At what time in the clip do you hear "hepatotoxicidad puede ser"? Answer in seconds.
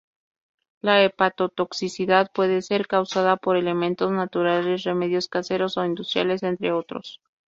1.03-2.87